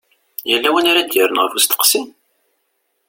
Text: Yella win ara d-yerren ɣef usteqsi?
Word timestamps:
Yella 0.49 0.69
win 0.73 0.89
ara 0.91 1.01
d-yerren 1.01 1.41
ɣef 1.43 1.53
usteqsi? 1.57 2.01